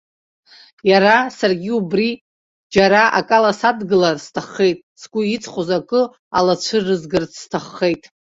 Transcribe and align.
Иара 0.89 1.15
саргьы 1.37 1.71
убри 1.79 2.09
џьара 2.73 3.01
акала 3.19 3.51
садгылар 3.59 4.15
сҭаххеит, 4.25 4.79
сгәы 5.01 5.21
иҵхоз 5.35 5.69
акы 5.77 6.01
алацәырзгарц 6.37 7.31
сҭаххеит. 7.41 8.03